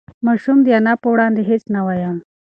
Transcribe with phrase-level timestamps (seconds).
[0.25, 2.15] ماشوم د انا په وړاندې هېڅ نه ویل.